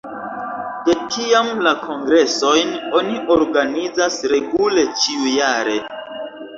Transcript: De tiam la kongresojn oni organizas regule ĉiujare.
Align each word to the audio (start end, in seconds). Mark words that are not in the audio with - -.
De 0.87 0.95
tiam 1.15 1.51
la 1.67 1.75
kongresojn 1.83 2.73
oni 3.03 3.23
organizas 3.39 4.21
regule 4.37 4.91
ĉiujare. 5.07 5.83